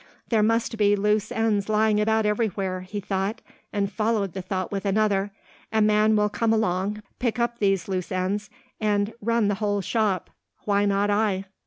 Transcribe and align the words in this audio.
"There 0.29 0.41
must 0.41 0.77
be 0.79 0.95
loose 0.95 1.31
ends 1.31 1.69
lying 1.69 2.01
about 2.01 2.25
everywhere," 2.25 2.81
he 2.81 2.99
thought 2.99 3.39
and 3.71 3.91
followed 3.91 4.33
the 4.33 4.41
thought 4.41 4.71
with 4.71 4.83
another. 4.83 5.29
"A 5.71 5.79
man 5.79 6.15
will 6.15 6.27
come 6.27 6.51
along, 6.51 7.03
pick 7.19 7.37
up 7.37 7.59
these 7.59 7.87
loose 7.87 8.11
ends, 8.11 8.49
and 8.79 9.13
run 9.21 9.47
the 9.47 9.53
whole 9.61 9.81
shop. 9.81 10.31
Why 10.65 10.85
not 10.85 11.11
I?" 11.11 11.45